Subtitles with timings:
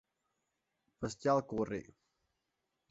[1.05, 1.83] Pescar al curri.